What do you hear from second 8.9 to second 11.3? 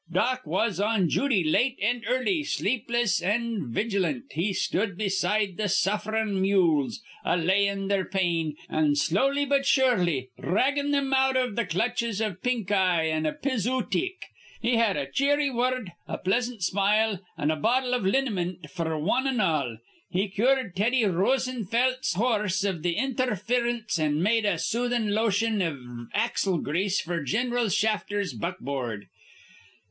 slowly but surely dhraggin' thim